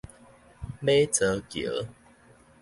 [0.81, 1.85] 馬槽橋